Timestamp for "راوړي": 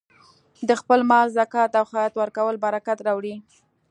3.07-3.35